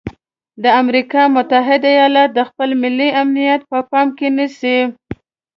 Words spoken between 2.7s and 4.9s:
ملي امنیت په پام کې نیسي.